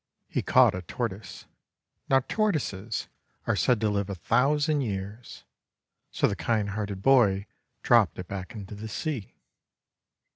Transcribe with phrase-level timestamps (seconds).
[0.27, 1.45] He caught a Tortoise.
[2.09, 3.07] Now Tortoises
[3.45, 5.43] are said to live a thousand years,
[6.09, 7.45] so the kind hearted boy
[7.83, 9.35] dropped it back into the sea.